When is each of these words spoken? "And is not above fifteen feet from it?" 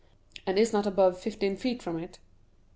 "And 0.47 0.57
is 0.57 0.73
not 0.73 0.87
above 0.87 1.19
fifteen 1.19 1.55
feet 1.55 1.83
from 1.83 1.99
it?" 1.99 2.17